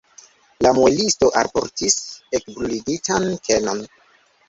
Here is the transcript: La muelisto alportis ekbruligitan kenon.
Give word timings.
La 0.65 0.71
muelisto 0.77 1.29
alportis 1.43 1.99
ekbruligitan 2.41 3.33
kenon. 3.49 3.89